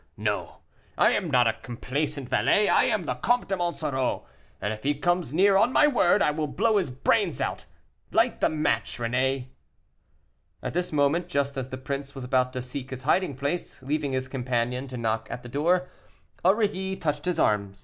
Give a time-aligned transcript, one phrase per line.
[0.17, 0.61] No,
[0.97, 4.25] I am not a complaisant valet; I am the Comte de Monsoreau,
[4.59, 7.67] and if he comes near, on my word, I will blow his brains out.
[8.11, 9.49] Light the match, René."
[10.63, 14.13] At this moment, just as the prince was about to seek his hiding place, leaving
[14.13, 15.87] his companion to knock at the door,
[16.43, 17.75] Aurilly touched his arm.